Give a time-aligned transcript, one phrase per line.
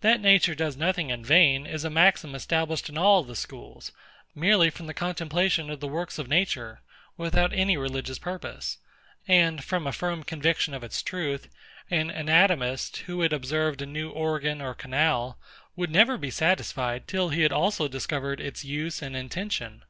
[0.00, 3.92] That Nature does nothing in vain, is a maxim established in all the schools,
[4.34, 6.80] merely from the contemplation of the works of Nature,
[7.16, 8.78] without any religious purpose;
[9.28, 11.46] and, from a firm conviction of its truth,
[11.92, 15.38] an anatomist, who had observed a new organ or canal,
[15.76, 19.84] would never be satisfied till he had also discovered its use and intention.